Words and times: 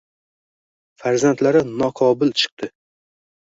Farzandlari 1.01 1.61
noqobil 1.83 2.33
chiqdi 2.41 2.73